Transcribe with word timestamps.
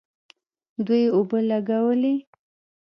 دوی 0.85 1.03
اوبه 1.15 1.39
لګولې. 1.49 2.15